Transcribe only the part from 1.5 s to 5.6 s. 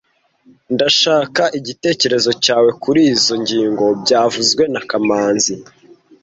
igitekerezo cyawe kurizoi ngingo byavuzwe na kamanzi